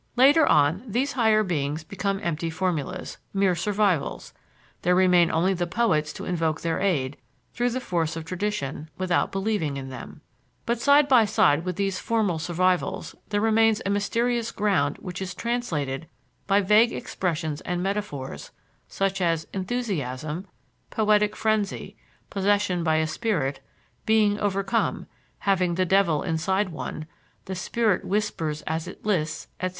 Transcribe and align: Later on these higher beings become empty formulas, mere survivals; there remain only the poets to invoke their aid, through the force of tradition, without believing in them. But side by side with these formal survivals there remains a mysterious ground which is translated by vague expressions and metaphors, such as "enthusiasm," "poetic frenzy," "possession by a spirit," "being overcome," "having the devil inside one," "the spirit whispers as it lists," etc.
Later 0.15 0.47
on 0.47 0.81
these 0.87 1.11
higher 1.11 1.43
beings 1.43 1.83
become 1.83 2.19
empty 2.23 2.49
formulas, 2.49 3.19
mere 3.35 3.53
survivals; 3.53 4.33
there 4.81 4.95
remain 4.95 5.29
only 5.29 5.53
the 5.53 5.67
poets 5.67 6.11
to 6.13 6.25
invoke 6.25 6.61
their 6.61 6.79
aid, 6.79 7.17
through 7.53 7.69
the 7.69 7.79
force 7.79 8.15
of 8.15 8.25
tradition, 8.25 8.89
without 8.97 9.31
believing 9.31 9.77
in 9.77 9.89
them. 9.89 10.21
But 10.65 10.81
side 10.81 11.07
by 11.07 11.25
side 11.25 11.63
with 11.63 11.75
these 11.75 11.99
formal 11.99 12.39
survivals 12.39 13.13
there 13.29 13.41
remains 13.41 13.79
a 13.85 13.91
mysterious 13.91 14.49
ground 14.51 14.97
which 14.97 15.21
is 15.21 15.35
translated 15.35 16.07
by 16.47 16.61
vague 16.61 16.91
expressions 16.91 17.61
and 17.61 17.83
metaphors, 17.83 18.49
such 18.87 19.21
as 19.21 19.45
"enthusiasm," 19.53 20.47
"poetic 20.89 21.35
frenzy," 21.35 21.95
"possession 22.31 22.83
by 22.83 22.95
a 22.95 23.05
spirit," 23.05 23.59
"being 24.07 24.39
overcome," 24.39 25.05
"having 25.45 25.75
the 25.75 25.85
devil 25.85 26.23
inside 26.23 26.69
one," 26.69 27.05
"the 27.45 27.53
spirit 27.53 28.03
whispers 28.03 28.63
as 28.63 28.87
it 28.87 29.05
lists," 29.05 29.47
etc. 29.59 29.69